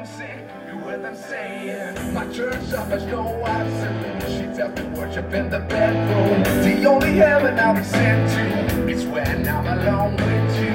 [0.00, 0.46] I'm sick
[0.86, 4.22] with them saying my church up no absent.
[4.32, 6.42] She tells me worship in the bedroom.
[6.64, 10.72] The only heaven I'll be sent to is when I'm alone with you.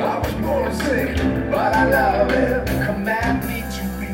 [0.00, 1.16] I was born sick,
[1.52, 2.66] but I love it.
[2.84, 4.08] Command me to be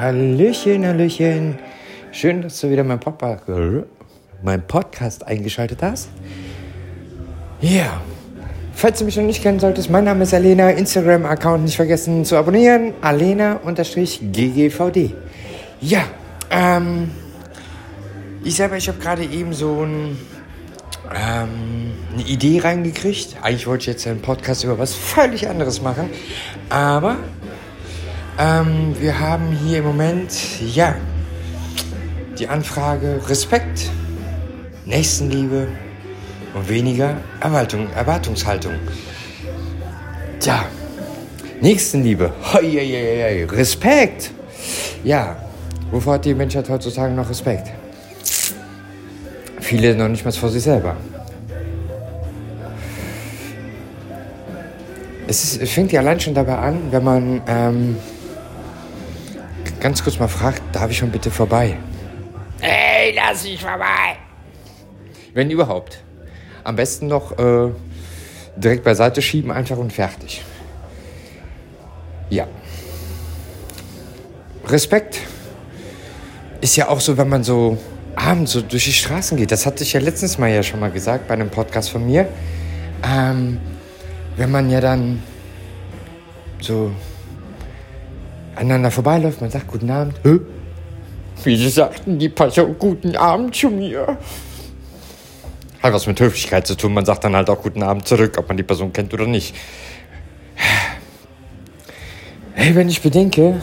[0.00, 1.58] Hallöchen, Hallöchen.
[2.12, 3.42] Schön, dass du wieder mein, Papa,
[4.42, 6.08] mein Podcast eingeschaltet hast.
[7.60, 8.15] Ja, yeah.
[8.76, 10.68] Falls du mich noch nicht kennen solltest, mein Name ist Alena.
[10.70, 12.92] Instagram-Account nicht vergessen zu abonnieren.
[13.00, 15.14] Alena-GGVD.
[15.80, 16.04] Ja,
[16.50, 17.10] ähm,
[18.44, 20.18] ich selber, ich habe gerade eben so ein,
[21.14, 23.36] ähm, eine Idee reingekriegt.
[23.42, 26.10] Eigentlich wollte ich jetzt einen Podcast über was völlig anderes machen.
[26.68, 27.16] Aber
[28.38, 30.96] ähm, wir haben hier im Moment, ja,
[32.38, 33.90] die Anfrage Respekt,
[34.84, 35.68] Nächstenliebe
[36.56, 38.72] und weniger Erwartung, Erwartungshaltung.
[40.40, 40.64] Tja,
[41.60, 44.30] Nächstenliebe, hoi, hoi, hoi, Respekt.
[45.04, 45.36] Ja,
[45.90, 47.70] wovor hat die Menschheit heutzutage noch Respekt?
[49.60, 50.96] Viele noch nicht mal vor sich selber.
[55.28, 57.96] Es, ist, es fängt ja allein schon dabei an, wenn man ähm,
[59.80, 61.76] ganz kurz mal fragt, darf ich schon bitte vorbei?
[62.60, 64.16] Ey, lass mich vorbei!
[65.34, 66.05] Wenn überhaupt.
[66.66, 67.70] Am besten noch äh,
[68.56, 70.42] direkt beiseite schieben, einfach und fertig.
[72.28, 72.48] Ja.
[74.66, 75.20] Respekt
[76.60, 77.78] ist ja auch so, wenn man so
[78.16, 79.52] abends so durch die Straßen geht.
[79.52, 82.26] Das hatte ich ja letztens mal ja schon mal gesagt bei einem Podcast von mir.
[83.04, 83.60] Ähm,
[84.36, 85.22] wenn man ja dann
[86.60, 86.90] so
[88.56, 90.14] aneinander vorbeiläuft, man sagt guten Abend.
[90.24, 90.40] Hä?
[91.44, 94.18] Wie sagten die Person guten Abend zu mir?
[95.86, 96.94] Hat was mit Höflichkeit zu tun.
[96.94, 99.54] Man sagt dann halt auch guten Abend zurück, ob man die Person kennt oder nicht.
[102.54, 103.62] Hey, wenn ich bedenke,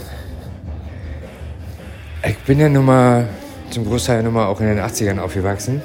[2.25, 3.27] ich bin ja nun mal
[3.71, 5.81] zum Großteil nun mal auch in den 80ern aufgewachsen.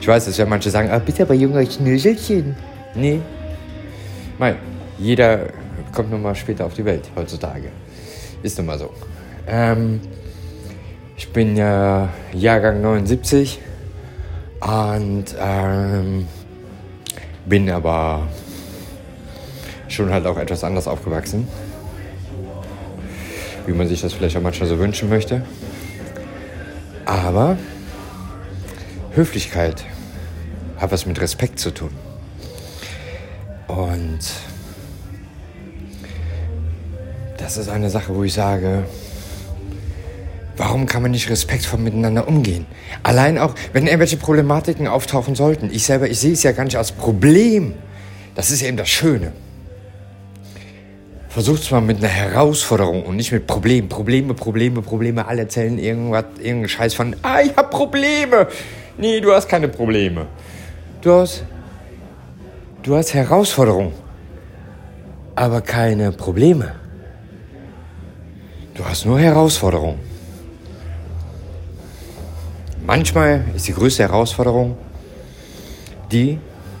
[0.00, 2.56] Ich weiß, dass ja manche sagen, ah, bitte aber junger Schnöselchen.
[2.96, 3.20] Nee.
[4.38, 4.56] Mein,
[4.98, 5.50] jeder
[5.92, 7.68] kommt nun mal später auf die Welt heutzutage.
[8.42, 8.90] Ist nun mal so.
[9.46, 10.00] Ähm,
[11.16, 13.60] ich bin ja Jahrgang 79
[14.60, 16.26] und ähm,
[17.46, 18.26] bin aber
[19.88, 21.48] schon halt auch etwas anders aufgewachsen,
[23.66, 25.42] wie man sich das vielleicht auch manchmal so wünschen möchte.
[27.04, 27.56] Aber
[29.14, 29.84] Höflichkeit
[30.76, 31.90] hat was mit Respekt zu tun.
[33.66, 34.20] Und
[37.36, 38.84] das ist eine Sache, wo ich sage,
[40.58, 42.66] warum kann man nicht respektvoll miteinander umgehen?
[43.02, 45.70] Allein auch, wenn irgendwelche Problematiken auftauchen sollten.
[45.72, 47.74] Ich selber, ich sehe es ja gar nicht als Problem.
[48.34, 49.32] Das ist eben das Schöne.
[51.28, 53.88] Versucht es mal mit einer Herausforderung und nicht mit Problemen.
[53.88, 55.26] Probleme, Probleme, Probleme.
[55.26, 58.48] Alle erzählen irgendwas, irgendeinen Scheiß von, ah, ich habe Probleme.
[58.96, 60.26] Nee, du hast keine Probleme.
[61.00, 61.44] Du hast,
[62.82, 63.92] du hast Herausforderungen,
[65.36, 66.74] aber keine Probleme.
[68.74, 70.07] Du hast nur Herausforderungen.
[72.88, 74.74] Manchmal ist die größte Herausforderung
[76.10, 76.38] die,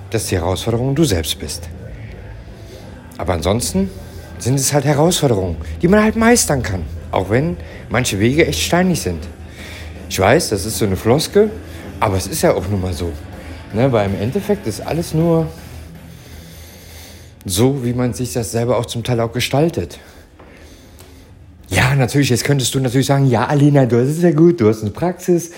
[0.08, 1.68] dass die Herausforderung du selbst bist.
[3.18, 3.90] Aber ansonsten
[4.38, 6.86] sind es halt Herausforderungen, die man halt meistern kann.
[7.10, 7.58] Auch wenn
[7.90, 9.22] manche Wege echt steinig sind.
[10.08, 11.50] Ich weiß, das ist so eine Floske,
[12.00, 13.12] aber es ist ja auch nun mal so.
[13.74, 15.46] Ne, weil im Endeffekt ist alles nur
[17.44, 19.98] so, wie man sich das selber auch zum Teil auch gestaltet.
[21.68, 24.70] Ja, natürlich, jetzt könntest du natürlich sagen, ja, Alina, du hast es ja gut, du
[24.70, 25.50] hast eine Praxis,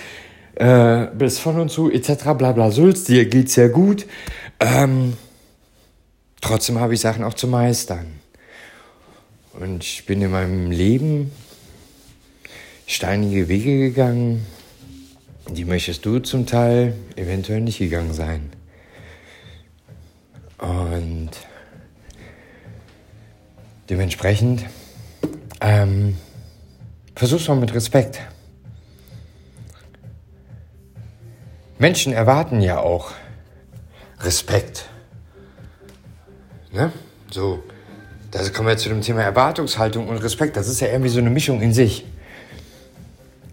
[0.56, 4.06] äh, bist von und zu, etc., bla bla Sulz, dir geht's ja gut.
[4.58, 5.14] Ähm,
[6.40, 8.06] trotzdem habe ich Sachen auch zu meistern.
[9.52, 11.32] Und ich bin in meinem Leben
[12.86, 14.46] steinige Wege gegangen,
[15.48, 18.50] die möchtest du zum Teil eventuell nicht gegangen sein.
[20.58, 21.30] Und
[23.88, 24.64] dementsprechend
[25.60, 26.16] ähm,
[27.14, 28.20] versuch's mal mit Respekt.
[31.80, 33.10] Menschen erwarten ja auch
[34.20, 34.88] Respekt.
[36.70, 36.92] Ne?
[37.30, 37.64] So,
[38.30, 40.56] da kommen wir zu dem Thema Erwartungshaltung und Respekt.
[40.56, 42.06] Das ist ja irgendwie so eine Mischung in sich.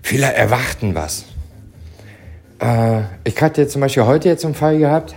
[0.03, 1.25] Viele erwarten was.
[2.59, 5.15] Äh, ich hatte jetzt zum Beispiel heute jetzt einen Fall gehabt.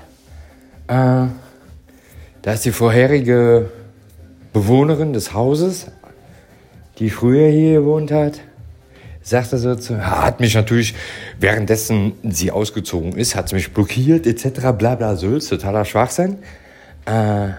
[0.87, 1.27] Äh,
[2.43, 3.71] da ist die vorherige
[4.55, 5.89] Bewohnerin des Hauses
[7.01, 8.41] die früher hier gewohnt hat,
[9.22, 10.94] sagte so zu, hat mich natürlich,
[11.38, 16.38] währenddessen sie ausgezogen ist, hat sie mich blockiert, etc., bla bla Sülz, totaler Schwachsinn.
[17.06, 17.50] Äh,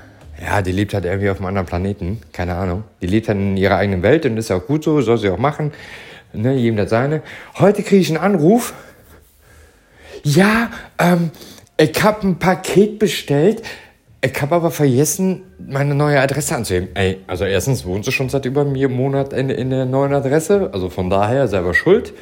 [0.43, 2.19] Ja, die lebt halt irgendwie auf einem anderen Planeten.
[2.33, 2.83] Keine Ahnung.
[3.01, 5.37] Die lebt halt in ihrer eigenen Welt und ist auch gut so, soll sie auch
[5.37, 5.71] machen.
[6.33, 7.21] Ne, jedem das seine.
[7.59, 8.73] Heute kriege ich einen Anruf.
[10.23, 11.29] Ja, ähm,
[11.77, 13.61] ich habe ein Paket bestellt.
[14.23, 16.89] Ich habe aber vergessen, meine neue Adresse anzuheben.
[16.93, 20.69] Ey, also erstens wohnt sie schon seit über einem Monat in, in der neuen Adresse.
[20.73, 22.13] Also von daher selber schuld.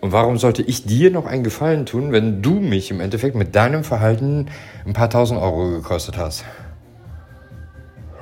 [0.00, 3.54] Und warum sollte ich dir noch einen Gefallen tun, wenn du mich im Endeffekt mit
[3.54, 4.46] deinem Verhalten
[4.86, 6.44] ein paar tausend Euro gekostet hast?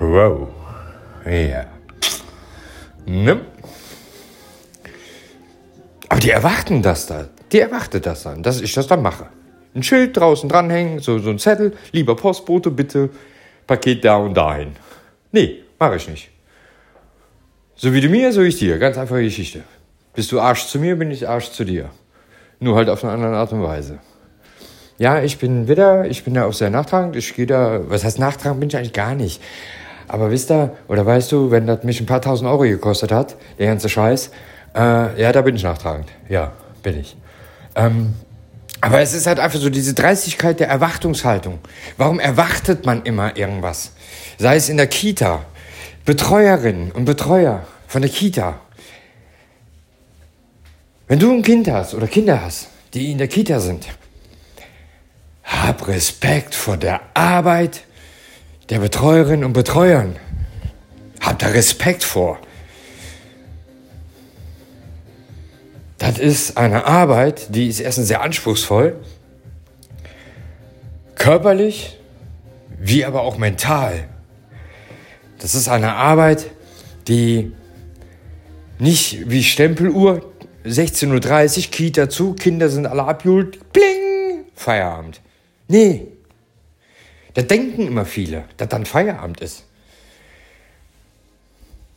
[0.01, 0.49] Wow.
[1.25, 1.67] Ja.
[3.07, 3.43] Ne?
[6.09, 7.29] Aber die erwarten das da.
[7.53, 9.27] Die erwartet das dann, dass ich das dann mache.
[9.75, 11.75] Ein Schild draußen dranhängen, so, so ein Zettel.
[11.93, 13.11] Lieber Postbote, bitte
[13.67, 14.73] Paket da und dahin.
[15.33, 16.31] Nee, mache ich nicht.
[17.77, 18.79] So wie du mir, so ich dir.
[18.79, 19.63] Ganz einfache Geschichte.
[20.15, 21.91] Bist du Arsch zu mir, bin ich Arsch zu dir.
[22.59, 24.01] Nur halt auf eine andere Art und Weise.
[24.99, 27.17] Ja, ich bin wieder, ich bin da auch sehr nachtragend.
[27.17, 29.41] Ich gehe da, was heißt nachtragend bin ich eigentlich gar nicht.
[30.09, 33.37] Aber wisst ihr, oder weißt du, wenn das mich ein paar tausend Euro gekostet hat,
[33.59, 34.31] der ganze Scheiß,
[34.75, 36.09] äh, ja, da bin ich nachtragend.
[36.29, 36.53] Ja,
[36.83, 37.17] bin ich.
[37.77, 38.15] Ähm,
[38.81, 41.59] aber es ist halt einfach so diese Dreistigkeit der Erwartungshaltung.
[41.97, 43.93] Warum erwartet man immer irgendwas?
[44.39, 45.45] Sei es in der Kita,
[46.05, 48.61] Betreuerinnen und Betreuer von der Kita.
[51.09, 53.87] Wenn du ein Kind hast oder Kinder hast, die in der Kita sind,
[55.43, 57.83] hab Respekt vor der Arbeit,
[58.71, 60.17] der Betreuerinnen und Betreuern.
[61.21, 62.39] Habt da Respekt vor.
[66.01, 68.97] Das ist eine Arbeit, die ist erstens sehr anspruchsvoll,
[71.15, 71.99] körperlich,
[72.79, 74.09] wie aber auch mental.
[75.41, 76.51] Das ist eine Arbeit,
[77.07, 77.53] die
[78.79, 80.33] nicht wie Stempeluhr,
[80.65, 85.21] 16.30 Uhr, Kita zu, Kinder sind alle abgeholt, bling, Feierabend.
[85.69, 86.07] Nee,
[87.35, 89.65] da denken immer viele, dass dann Feierabend ist.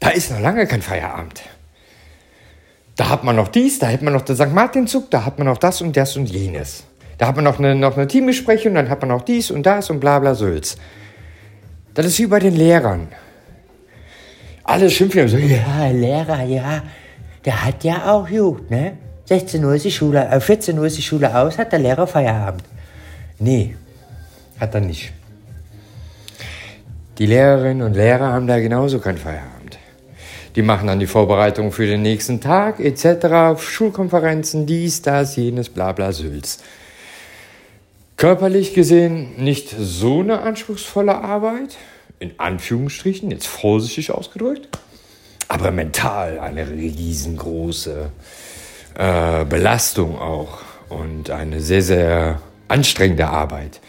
[0.01, 1.41] Da ist noch lange kein Feierabend.
[2.95, 4.53] Da hat man noch dies, da hat man noch den St.
[4.53, 6.83] Martinzug, da hat man noch das und das und jenes.
[7.17, 9.89] Da hat man noch eine, noch eine Teambesprechung, dann hat man noch dies und das
[9.89, 10.77] und bla bla Sülz.
[11.93, 13.07] Das ist wie bei den Lehrern.
[14.63, 16.83] Alle schimpfen so, ja, Lehrer, ja,
[17.43, 18.97] der hat ja auch gut, ne?
[19.25, 22.07] 16 Uhr ist die Schule, äh, 14 Uhr ist die Schule aus, hat der Lehrer
[22.07, 22.63] Feierabend.
[23.39, 23.75] Nee,
[24.59, 25.13] hat er nicht.
[27.17, 29.52] Die Lehrerinnen und Lehrer haben da genauso keinen Feierabend.
[30.55, 35.93] Die machen dann die Vorbereitung für den nächsten Tag etc., Schulkonferenzen, dies, das, jenes, bla
[35.93, 36.59] bla Sülz.
[38.17, 41.77] Körperlich gesehen nicht so eine anspruchsvolle Arbeit,
[42.19, 44.69] in Anführungsstrichen, jetzt vorsichtig ausgedrückt,
[45.47, 48.11] aber mental eine riesengroße
[48.95, 50.59] äh, Belastung auch
[50.89, 53.79] und eine sehr, sehr anstrengende Arbeit.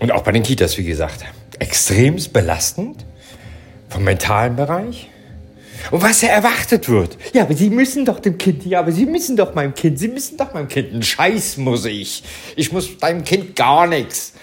[0.00, 1.24] Und auch bei den Kitas, wie gesagt,
[1.58, 3.04] extremst belastend
[3.92, 5.08] vom mentalen Bereich.
[5.90, 7.18] Und was ja erwartet wird.
[7.32, 10.08] Ja, aber Sie müssen doch dem Kind, ja, aber Sie müssen doch meinem Kind, Sie
[10.08, 12.22] müssen doch meinem Kind, einen Scheiß muss ich.
[12.56, 14.34] Ich muss deinem Kind gar nichts.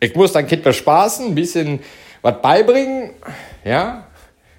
[0.00, 1.80] Ich muss dein Kind bespaßen, ein bisschen
[2.22, 3.10] was beibringen,
[3.64, 4.04] ja.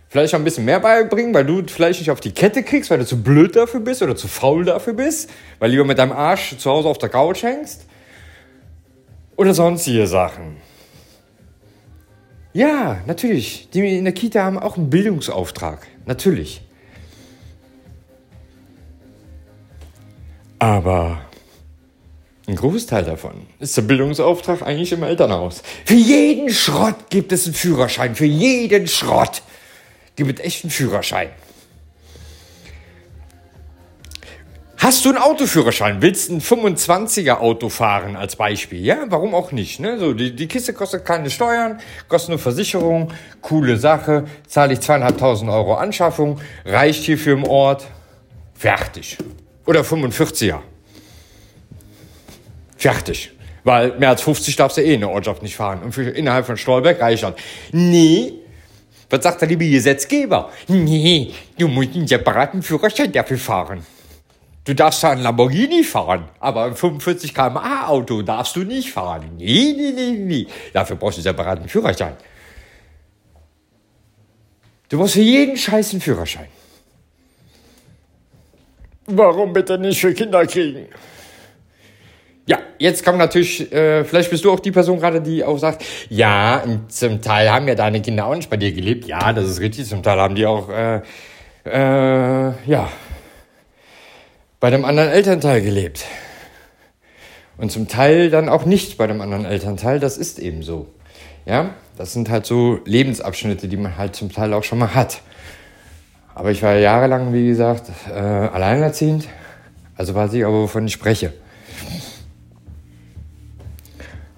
[0.09, 2.97] Vielleicht auch ein bisschen mehr beibringen, weil du vielleicht nicht auf die Kette kriegst, weil
[2.97, 5.29] du zu blöd dafür bist oder zu faul dafür bist,
[5.59, 7.85] weil du lieber mit deinem Arsch zu Hause auf der Couch hängst
[9.35, 10.57] oder sonstige Sachen.
[12.53, 13.69] Ja, natürlich.
[13.73, 15.87] Die in der Kita haben auch einen Bildungsauftrag.
[16.05, 16.61] Natürlich.
[20.57, 21.21] Aber
[22.47, 25.61] ein Großteil davon ist der Bildungsauftrag eigentlich im Elternhaus.
[25.85, 28.15] Für jeden Schrott gibt es einen Führerschein.
[28.15, 29.43] Für jeden Schrott
[30.15, 31.29] gibt es echt einen Führerschein.
[34.81, 36.01] Hast du einen Autoführerschein?
[36.01, 38.79] Willst ein 25er Auto fahren als Beispiel?
[38.79, 39.81] Ja, warum auch nicht?
[39.81, 39.99] Ne?
[39.99, 45.51] So, die, die Kiste kostet keine Steuern, kostet nur Versicherung, coole Sache, zahle ich zweieinhalbtausend
[45.51, 47.87] Euro Anschaffung, reicht hier für im Ort,
[48.53, 49.17] fertig.
[49.65, 50.59] Oder 45er.
[52.77, 53.31] Fertig.
[53.65, 55.83] Weil mehr als 50 darfst du eh in der Ortschaft nicht fahren.
[55.83, 57.33] Und für innerhalb von Stolberg reicht das.
[57.73, 58.31] Nee.
[59.09, 60.49] Was sagt der liebe Gesetzgeber?
[60.69, 63.85] Nee, du musst einen separaten Führerschein dafür fahren.
[64.69, 69.31] Du darfst zwar ein Lamborghini fahren, aber ein 45 km/h Auto darfst du nicht fahren.
[69.35, 70.47] Nee, nee, nee, nee.
[70.73, 72.13] Dafür brauchst du einen separaten Führerschein.
[74.87, 76.45] Du brauchst für jeden Scheiß einen Führerschein.
[79.07, 80.85] Warum bitte nicht für Kinder kriegen?
[82.45, 85.83] Ja, jetzt kommt natürlich, äh, vielleicht bist du auch die Person gerade, die auch sagt,
[86.09, 89.05] ja, zum Teil haben ja deine Kinder auch nicht bei dir gelebt.
[89.05, 89.87] Ja, das ist richtig.
[89.87, 91.01] Zum Teil haben die auch, äh,
[91.65, 92.87] äh, ja,
[94.59, 96.05] bei dem anderen Elternteil gelebt.
[97.57, 99.99] Und zum Teil dann auch nicht bei dem anderen Elternteil.
[99.99, 100.87] Das ist eben so.
[101.45, 105.21] Ja, das sind halt so Lebensabschnitte, die man halt zum Teil auch schon mal hat.
[106.35, 109.27] Aber ich war jahrelang, wie gesagt, äh, alleinerziehend.
[109.95, 111.33] Also weiß ich aber, wovon ich spreche.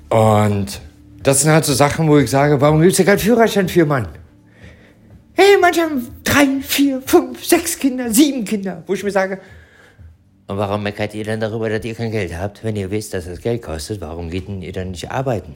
[0.10, 0.82] Und
[1.22, 3.86] das sind halt so Sachen, wo ich sage, warum gibt es ja keinen Führerschein für,
[3.86, 4.08] Mann?
[5.34, 9.40] Hey, manche haben drei, vier, fünf, sechs Kinder, sieben Kinder, wo ich mir sage,
[10.48, 13.26] und warum meckert ihr dann darüber, dass ihr kein Geld habt, wenn ihr wisst, dass
[13.26, 14.02] es Geld kostet?
[14.02, 15.56] Warum geht denn ihr dann nicht arbeiten,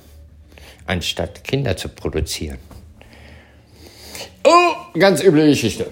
[0.86, 2.60] anstatt Kinder zu produzieren?
[4.46, 5.88] Oh, ganz üble Geschichte.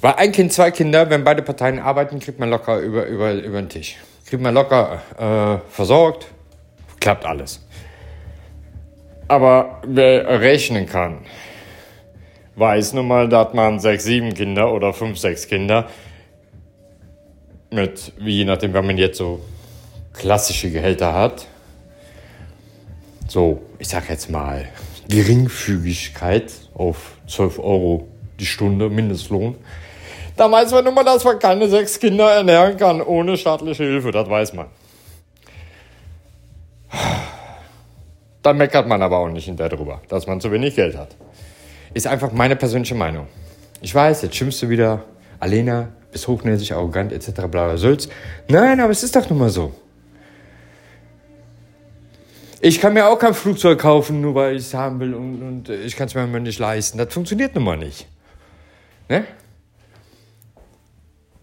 [0.00, 3.60] Weil ein Kind, zwei Kinder, wenn beide Parteien arbeiten, kriegt man locker über, über, über
[3.60, 3.96] den Tisch.
[4.26, 6.26] Kriegt man locker äh, versorgt,
[7.00, 7.66] klappt alles.
[9.28, 11.18] Aber wer rechnen kann,
[12.56, 15.88] weiß nun mal, dass man sechs, sieben Kinder oder fünf, sechs Kinder
[17.70, 19.40] mit, wie je nachdem, wenn man jetzt so
[20.12, 21.46] klassische Gehälter hat,
[23.28, 24.68] so, ich sag jetzt mal,
[25.08, 28.08] Geringfügigkeit auf 12 Euro
[28.38, 29.56] die Stunde Mindestlohn,
[30.36, 34.28] da weiß man immer, dass man keine sechs Kinder ernähren kann ohne staatliche Hilfe, das
[34.28, 34.66] weiß man.
[38.42, 41.14] Dann meckert man aber auch nicht hinterher drüber, dass man zu wenig Geld hat.
[41.92, 43.26] Ist einfach meine persönliche Meinung.
[43.82, 45.04] Ich weiß, jetzt schimpfst du wieder,
[45.38, 47.32] Alena, bist hochnäsig, arrogant, etc.
[47.32, 48.08] bla bla Sülz.
[48.48, 49.72] Nein, aber es ist doch nun mal so.
[52.62, 55.68] Ich kann mir auch kein Flugzeug kaufen, nur weil ich es haben will und, und
[55.70, 56.98] ich kann es mir nicht leisten.
[56.98, 58.06] Das funktioniert nun mal nicht.
[59.08, 59.24] Ne?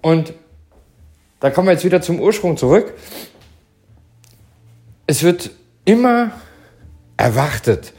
[0.01, 0.33] Und
[1.39, 2.93] da kommen wir jetzt wieder zum Ursprung zurück.
[5.07, 5.49] Es wird
[5.85, 6.31] immer
[7.17, 7.93] erwartet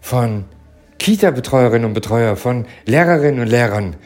[0.00, 0.44] von
[0.98, 3.96] Kita-Betreuerinnen und Betreuer, von Lehrerinnen und Lehrern,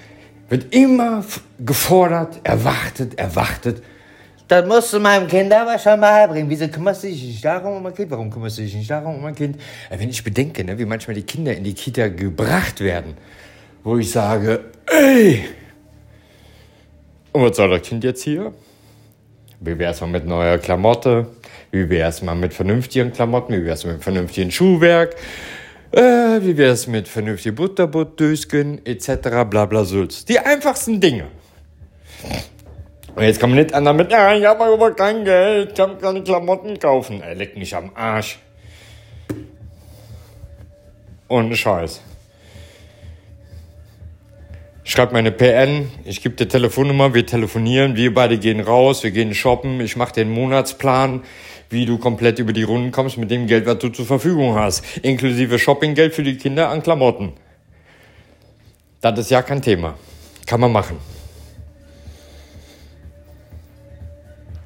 [0.50, 1.24] wird immer
[1.58, 3.82] gefordert, erwartet, erwartet.
[4.48, 6.50] Das musst du meinem Kind aber schon mal beibringen.
[6.50, 8.10] Wieso kümmerst du dich nicht darum um mein Kind?
[8.10, 9.60] Warum kümmerst du dich nicht darum um mein Kind?
[9.88, 13.16] Wenn ich bedenke, ne, wie manchmal die Kinder in die Kita gebracht werden,
[13.84, 15.44] wo ich sage, ey,
[17.32, 18.52] und was soll das Kind jetzt hier?
[19.60, 21.28] Wie wär's mal mit neuer Klamotte?
[21.70, 23.52] Wie wär's mal mit vernünftigen Klamotten?
[23.52, 25.14] Wie wär's mit vernünftigem Schuhwerk?
[25.92, 29.44] Äh, wie wär's mit vernünftigen Butterbrot, Dösken, etc.
[29.48, 30.24] bla bla Sülz.
[30.24, 31.26] Die einfachsten Dinge.
[33.16, 35.98] Und jetzt kann man nicht an damit, ja, ich habe aber kein Geld, ich kann
[35.98, 37.20] keine Klamotten kaufen.
[37.22, 38.38] Er leckt mich am Arsch.
[41.26, 42.00] Und Scheiß.
[44.84, 49.34] Schreib meine PN, ich gebe dir Telefonnummer, wir telefonieren, wir beide gehen raus, wir gehen
[49.34, 51.22] shoppen, ich mache den Monatsplan,
[51.70, 54.84] wie du komplett über die Runden kommst mit dem Geld, was du zur Verfügung hast,
[55.02, 57.32] inklusive Shoppinggeld für die Kinder an Klamotten.
[59.00, 59.94] Das ist ja kein Thema.
[60.46, 60.98] Kann man machen.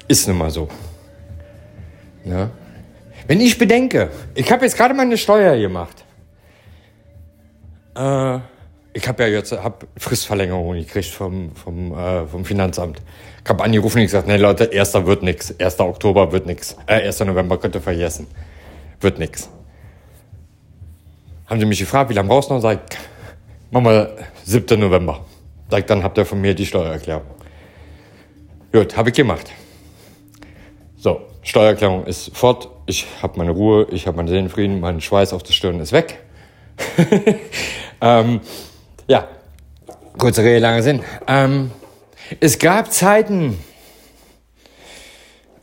[0.09, 0.69] Ist nun mal so.
[2.25, 2.51] Ja.
[3.27, 6.05] Wenn ich bedenke, ich habe jetzt gerade meine Steuer gemacht.
[7.95, 8.39] Äh,
[8.95, 13.03] ich habe ja jetzt hab Fristverlängerung gekriegt vom, vom, äh, vom Finanzamt.
[13.43, 14.95] Ich habe angerufen und gesagt, nee Leute, 1.
[15.05, 15.55] wird nix.
[15.59, 15.81] 1.
[15.81, 16.77] Oktober wird nix.
[16.87, 17.21] Äh, 1.
[17.21, 18.29] November könnt ihr vergessen.
[19.01, 19.51] Wird nix.
[21.47, 22.61] Haben sie mich gefragt, wie lange brauchst du noch?
[22.61, 22.99] Sag ich,
[23.73, 24.79] machen wir 7.
[24.79, 25.25] November.
[25.69, 27.25] Sag ich, dann habt ihr von mir die Steuererklärung.
[28.73, 29.51] Gut, habe ich gemacht.
[30.97, 32.69] So, Steuererklärung ist fort.
[32.87, 36.21] Ich habe meine Ruhe, ich habe meinen Seelenfrieden, mein Schweiß auf der Stirn ist weg.
[38.01, 38.41] ähm,
[39.07, 39.29] ja,
[40.19, 41.03] kurze Rede, langer Sinn.
[41.27, 41.71] Ähm,
[42.41, 43.59] es gab Zeiten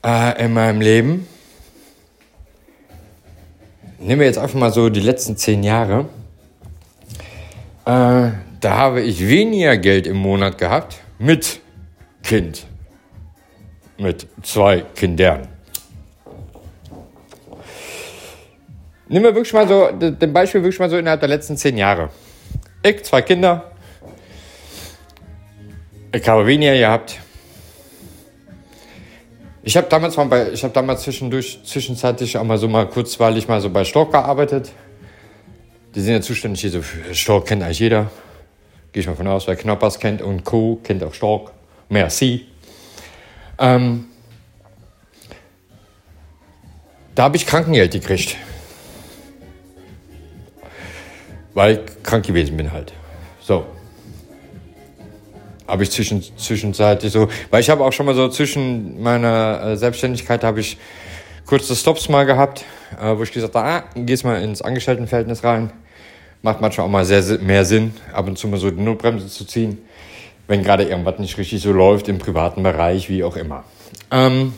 [0.05, 1.27] äh, in meinem Leben,
[3.99, 6.05] nehmen wir jetzt einfach mal so die letzten zehn Jahre,
[7.85, 11.59] äh, da habe ich weniger Geld im Monat gehabt mit
[12.21, 12.67] Kind,
[13.97, 15.47] mit zwei Kindern.
[19.07, 22.09] Nehmen wir wirklich mal so, den Beispiel wirklich mal so innerhalb der letzten zehn Jahre.
[22.83, 23.71] Ich, zwei Kinder.
[26.13, 27.19] Ich habe weniger gehabt.
[29.61, 33.47] Ich habe damals mal bei, ich habe damals zwischendurch, zwischenzeitlich auch mal so mal kurzweilig
[33.47, 34.71] mal so bei Stork gearbeitet.
[35.93, 38.09] Die sind ja zuständig hier so für Stork kennt eigentlich jeder.
[38.91, 40.79] Gehe ich mal von aus, wer Knoppers kennt und Co.
[40.83, 41.51] kennt auch Stork.
[41.89, 42.47] Merci.
[43.59, 44.05] Ähm,
[47.13, 48.37] da habe ich Krankengeld gekriegt
[51.53, 52.93] weil ich krank gewesen bin halt.
[53.41, 53.65] So.
[55.67, 59.77] Habe ich zwischen, zwischenzeitlich so, weil ich habe auch schon mal so zwischen meiner äh,
[59.77, 60.77] Selbstständigkeit habe ich
[61.45, 62.65] kurze Stops mal gehabt,
[63.01, 65.71] äh, wo ich gesagt habe, ah, gehst mal ins Angestelltenverhältnis rein.
[66.41, 69.45] Macht manchmal auch mal sehr mehr Sinn, ab und zu mal so die Notbremse zu
[69.45, 69.77] ziehen,
[70.47, 73.63] wenn gerade irgendwas nicht richtig so läuft im privaten Bereich, wie auch immer.
[74.09, 74.53] Ähm,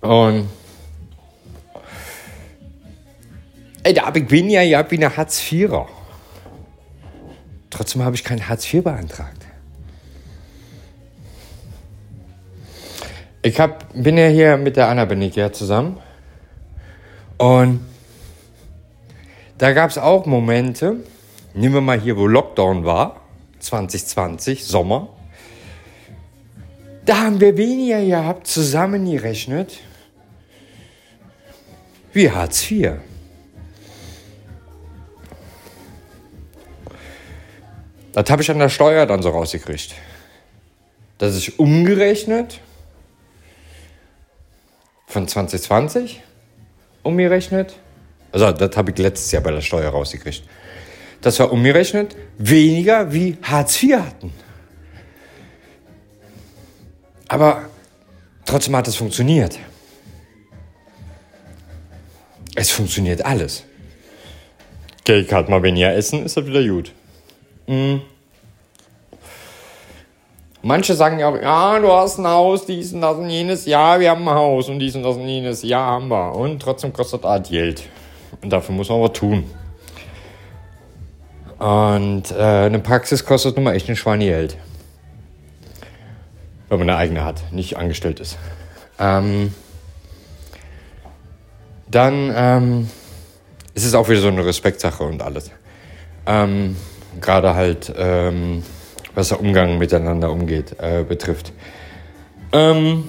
[0.00, 0.48] Und
[3.82, 5.88] ey, da habe ich weniger gehabt wie eine Hartz-IVer.
[7.90, 9.44] Trotzdem habe ich kein Hartz IV beantragt.
[13.42, 15.98] Ich hab, bin ja hier mit der Anna Benikia zusammen.
[17.36, 17.80] Und
[19.58, 20.98] da gab es auch Momente,
[21.52, 23.22] nehmen wir mal hier, wo Lockdown war,
[23.58, 25.08] 2020, Sommer.
[27.04, 29.80] Da haben wir weniger gehabt, zusammengerechnet,
[32.12, 33.00] wie Hartz IV.
[38.12, 39.94] Das habe ich an der Steuer dann so rausgekriegt.
[41.18, 42.60] Das ist umgerechnet
[45.06, 46.22] von 2020
[47.02, 47.76] umgerechnet.
[48.32, 50.42] Also das habe ich letztes Jahr bei der Steuer rausgekriegt.
[51.20, 54.32] Das war umgerechnet weniger wie Hartz IV hatten.
[57.28, 57.68] Aber
[58.44, 59.58] trotzdem hat es funktioniert.
[62.56, 63.64] Es funktioniert alles.
[65.04, 66.92] Cake hat mal weniger essen, ist das wieder gut.
[67.70, 68.00] Mhm.
[70.62, 73.64] Manche sagen ja auch, ja, du hast ein Haus, dies und das und jenes.
[73.64, 75.62] Ja, wir haben ein Haus und dies und das und jenes.
[75.62, 76.34] Ja, haben wir.
[76.34, 77.84] Und trotzdem kostet das Geld.
[78.42, 79.48] Und dafür muss man was tun.
[81.60, 84.56] Und äh, eine Praxis kostet nun mal echt ein Schweinegeld.
[86.68, 88.36] Wenn man eine eigene hat, nicht angestellt ist.
[88.98, 89.54] Ähm,
[91.88, 92.90] dann ähm,
[93.74, 95.52] ist es auch wieder so eine Respektsache und alles.
[96.26, 96.76] Ähm,
[97.20, 98.62] Gerade halt, ähm,
[99.14, 101.52] was der Umgang miteinander umgeht, äh, betrifft.
[102.52, 103.04] Ähm,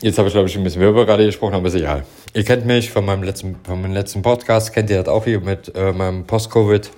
[0.00, 2.04] jetzt habe ich, glaube ich, ein bisschen über gerade gesprochen, aber ist egal.
[2.34, 5.40] Ihr kennt mich von meinem letzten, von meinem letzten Podcast, kennt ihr das auch hier
[5.40, 6.90] mit äh, meinem Post-Covid.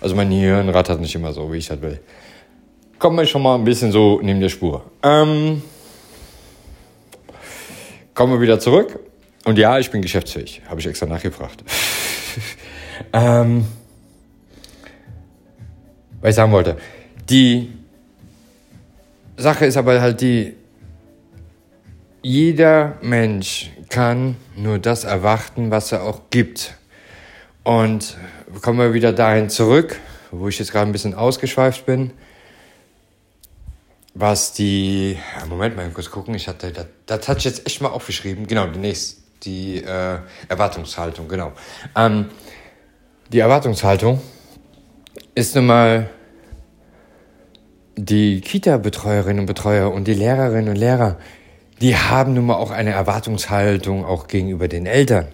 [0.00, 2.00] Also mein Hirnrad hat nicht immer so, wie ich das will.
[2.98, 4.84] Kommen wir schon mal ein bisschen so neben der Spur.
[5.02, 5.62] Ähm,
[8.14, 8.98] kommen wir wieder zurück.
[9.44, 10.62] Und ja, ich bin geschäftsfähig.
[10.68, 11.62] Habe ich extra nachgefragt.
[13.12, 13.66] ähm,
[16.24, 16.78] was ich sagen wollte.
[17.28, 17.70] Die
[19.36, 20.54] Sache ist aber halt die,
[22.22, 26.76] jeder Mensch kann nur das erwarten, was er auch gibt.
[27.62, 28.16] Und
[28.62, 32.10] kommen wir wieder dahin zurück, wo ich jetzt gerade ein bisschen ausgeschweift bin,
[34.14, 37.90] was die, Moment mal kurz gucken, ich hatte, das, das hatte ich jetzt echt mal
[37.90, 41.52] aufgeschrieben, genau, die nächste, die äh, Erwartungshaltung, genau.
[41.94, 42.30] Ähm,
[43.30, 44.22] die Erwartungshaltung
[45.34, 46.08] ist nun mal
[47.96, 51.16] die Kita-Betreuerinnen und Betreuer und die Lehrerinnen und Lehrer,
[51.80, 55.28] die haben nun mal auch eine Erwartungshaltung auch gegenüber den Eltern,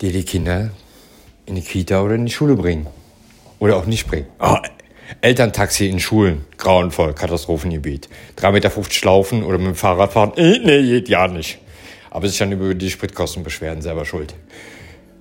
[0.00, 0.70] die die Kinder
[1.46, 2.86] in die Kita oder in die Schule bringen.
[3.58, 4.26] Oder auch nicht bringen.
[4.40, 4.56] Oh,
[5.20, 8.08] Elterntaxi in Schulen, grauenvoll, Katastrophengebiet.
[8.38, 11.58] 3,50 Meter laufen oder mit dem Fahrrad fahren, äh, nee, geht ja nicht.
[12.10, 14.34] Aber sich dann über die Spritkosten beschweren, selber schuld.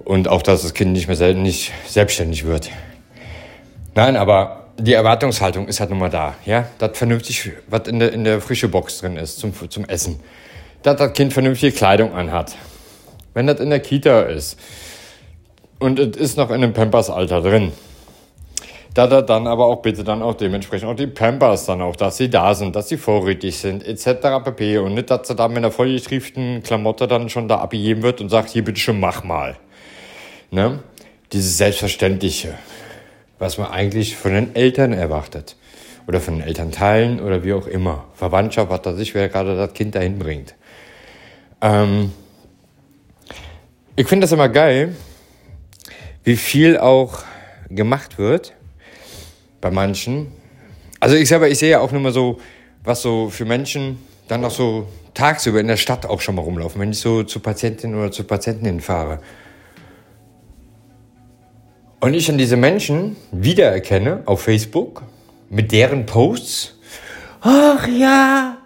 [0.04, 2.72] Und auch, dass das Kind nicht mehr nicht selbstständig wird.
[3.94, 8.14] Nein, aber die Erwartungshaltung ist halt nun mal da, ja, dass vernünftig was in der,
[8.14, 10.20] in der frische Box drin ist zum, zum Essen.
[10.84, 12.56] Dass das Kind vernünftige Kleidung anhat.
[13.34, 14.60] Wenn das in der Kita ist
[15.80, 17.72] und es ist noch in einem Pampers-Alter drin,
[18.94, 22.18] da er dann aber auch bitte dann auch dementsprechend auch die Pampers dann auch, dass
[22.18, 24.44] sie da sind, dass sie vorrätig sind, etc.
[24.44, 24.80] pp.
[24.80, 28.30] Und nicht, dass er da mit einer vollgetrieften Klamotte dann schon da abgegeben wird und
[28.30, 29.56] sagt, hier bitte schon mach mal.
[30.50, 30.80] Ne?
[31.32, 32.56] Dieses Selbstverständliche
[33.42, 35.56] was man eigentlich von den Eltern erwartet.
[36.08, 38.06] Oder von den Elternteilen oder wie auch immer.
[38.14, 40.54] Verwandtschaft, was da sich, wer gerade das Kind dahin bringt.
[41.60, 42.12] Ähm
[43.96, 44.96] ich finde das immer geil,
[46.24, 47.24] wie viel auch
[47.70, 48.54] gemacht wird
[49.60, 50.32] bei manchen.
[51.00, 52.40] Also ich selber, ich sehe ja auch nur mal so,
[52.84, 56.80] was so für Menschen dann noch so tagsüber in der Stadt auch schon mal rumlaufen,
[56.80, 59.20] wenn ich so zu Patientinnen oder zu Patienten fahre.
[62.02, 65.04] Und ich dann diese Menschen wiedererkenne auf Facebook
[65.50, 66.76] mit deren Posts.
[67.42, 68.58] Ach ja,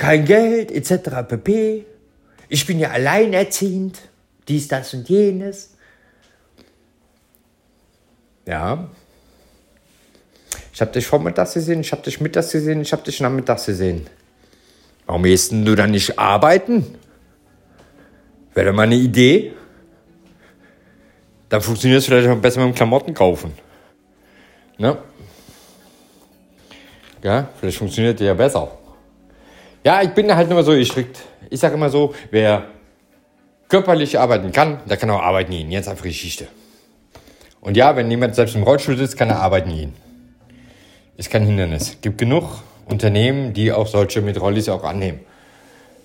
[0.00, 1.28] kein Geld etc.
[1.28, 1.84] pp.
[2.48, 3.98] Ich bin ja alleinerziehend,
[4.48, 5.74] dies, das und jenes.
[8.46, 8.88] Ja.
[10.72, 14.06] Ich habe dich vormittags gesehen, ich habe dich mittags gesehen, ich habe dich nachmittags gesehen.
[15.04, 16.94] Warum gehst du dann nicht arbeiten?
[18.54, 19.52] Wäre mal eine Idee.
[21.50, 23.52] Dann funktioniert es vielleicht auch besser mit dem Klamotten kaufen.
[24.78, 24.96] Ne?
[27.22, 28.70] Ja, vielleicht funktioniert die ja besser.
[29.84, 31.18] Ja, ich bin halt immer so gestrickt.
[31.50, 32.66] Ich sage immer so, wer
[33.68, 35.70] körperlich arbeiten kann, der kann auch arbeiten gehen.
[35.70, 36.46] Jetzt einfach Geschichte.
[37.60, 39.92] Und ja, wenn jemand selbst im Rollstuhl sitzt, kann er arbeiten gehen.
[41.16, 41.98] Ist kein Hindernis.
[42.00, 45.20] Gibt genug Unternehmen, die auch solche mit Rollis auch annehmen.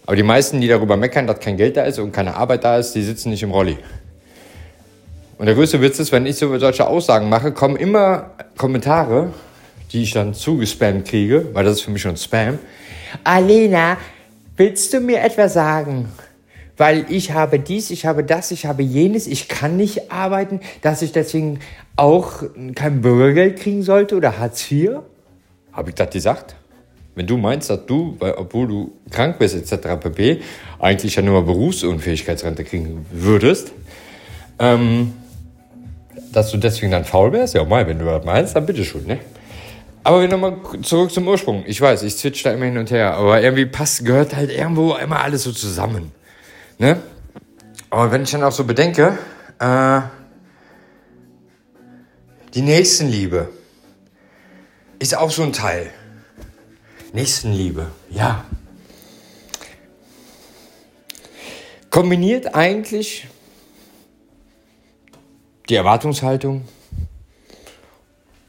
[0.06, 2.78] Aber die meisten, die darüber meckern, dass kein Geld da ist und keine Arbeit da
[2.78, 3.78] ist, die sitzen nicht im Rolli.
[5.38, 9.34] Und der größte Witz ist, wenn ich so solche Aussagen mache, kommen immer Kommentare,
[9.92, 12.60] die ich dann zugespammt kriege, weil das ist für mich schon Spam.
[13.24, 13.98] Alena,
[14.56, 16.10] willst du mir etwas sagen?
[16.78, 21.02] Weil ich habe dies, ich habe das, ich habe jenes, ich kann nicht arbeiten, dass
[21.02, 21.60] ich deswegen
[21.96, 22.44] auch
[22.74, 25.00] kein Bürgergeld kriegen sollte oder Hartz IV?
[25.72, 26.56] Habe ich das gesagt?
[27.16, 29.88] Wenn du meinst, dass du, weil, obwohl du krank bist etc.
[30.02, 30.42] pp.,
[30.80, 33.72] eigentlich ja nur Berufsunfähigkeitsrente kriegen würdest,
[34.60, 35.14] ähm,
[36.36, 39.20] dass du deswegen dann faul wärst, ja mal, wenn du das meinst, dann bitteschön, ne?
[40.04, 41.64] Aber wir nochmal zurück zum Ursprung.
[41.66, 44.94] Ich weiß, ich switch da immer hin und her, aber irgendwie passt, gehört halt irgendwo
[44.94, 46.12] immer alles so zusammen.
[46.78, 47.02] Ne?
[47.90, 49.18] Aber wenn ich dann auch so bedenke,
[49.58, 50.02] äh,
[52.54, 53.50] die Nächstenliebe
[55.00, 55.90] ist auch so ein Teil.
[57.14, 58.46] Nächstenliebe, ja.
[61.90, 63.28] Kombiniert eigentlich
[65.70, 66.64] die Erwartungshaltung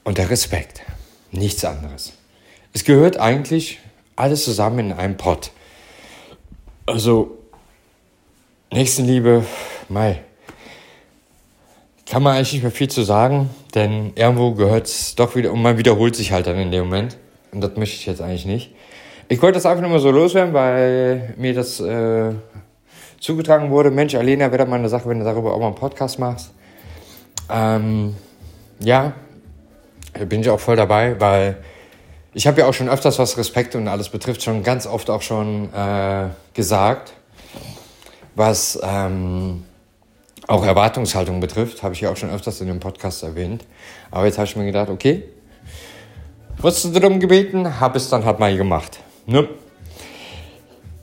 [0.04, 0.82] und der Respekt.
[1.32, 2.12] Nichts anderes.
[2.72, 3.80] Es gehört eigentlich
[4.16, 5.50] alles zusammen in einem Pott.
[6.86, 7.38] Also,
[8.72, 9.44] Nächstenliebe,
[9.88, 10.20] Mai.
[12.08, 15.60] Kann man eigentlich nicht mehr viel zu sagen, denn irgendwo gehört es doch wieder und
[15.60, 17.16] man wiederholt sich halt dann in dem Moment.
[17.50, 18.72] Und das möchte ich jetzt eigentlich nicht.
[19.28, 22.32] Ich wollte das einfach nur mal so loswerden, weil mir das äh,
[23.18, 23.90] zugetragen wurde.
[23.90, 26.52] Mensch, Alena, wäre doch mal eine Sache, wenn du darüber auch mal einen Podcast machst.
[27.50, 28.14] Ähm,
[28.80, 29.12] ja,
[30.28, 31.58] bin ich auch voll dabei, weil
[32.34, 35.22] ich habe ja auch schon öfters, was Respekt und alles betrifft, schon ganz oft auch
[35.22, 37.12] schon äh, gesagt.
[38.34, 39.64] Was ähm,
[40.46, 43.64] auch Erwartungshaltung betrifft, habe ich ja auch schon öfters in dem Podcast erwähnt.
[44.10, 45.24] Aber jetzt habe ich mir gedacht, okay,
[46.58, 49.00] wurdest du darum gebeten, habe es dann halt mal gemacht.
[49.26, 49.48] Ne?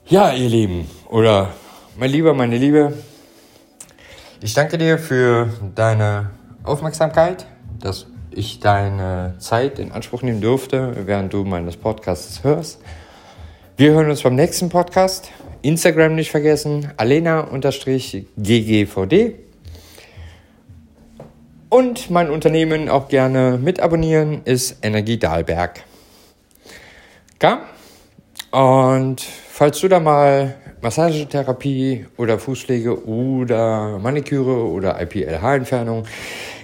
[0.05, 1.49] Ja, ihr Lieben, oder
[1.97, 2.93] mein Lieber, meine Liebe,
[4.43, 6.31] ich danke dir für deine
[6.65, 7.45] Aufmerksamkeit,
[7.79, 12.81] dass ich deine Zeit in Anspruch nehmen durfte, während du meines Podcasts hörst.
[13.77, 15.31] Wir hören uns beim nächsten Podcast.
[15.61, 17.55] Instagram nicht vergessen, alena-ggvd.
[21.69, 25.85] Und mein Unternehmen auch gerne mit abonnieren ist Energie Dahlberg.
[27.41, 27.61] Ja?
[28.51, 36.03] Und falls du da mal Massagetherapie oder Fußpflege oder Maniküre oder IPLH-Entfernung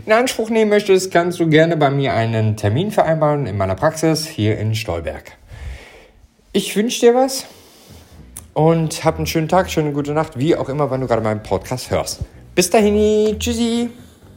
[0.05, 4.27] in Anspruch nehmen möchtest, kannst du gerne bei mir einen Termin vereinbaren in meiner Praxis
[4.27, 5.32] hier in Stolberg.
[6.51, 7.45] Ich wünsche dir was
[8.53, 11.41] und hab einen schönen Tag, schöne gute Nacht, wie auch immer, wann du gerade meinen
[11.41, 12.19] Podcast hörst.
[12.55, 13.89] Bis dahin, tschüssi.